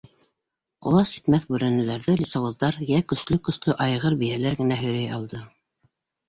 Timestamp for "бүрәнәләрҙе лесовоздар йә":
1.55-3.03